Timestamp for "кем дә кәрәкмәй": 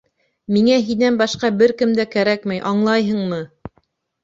1.83-2.65